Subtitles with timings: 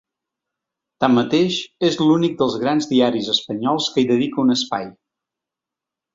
[1.03, 1.57] Tanmateix,
[1.89, 4.91] és l’únic dels grans diaris espanyols que hi dedica un espai.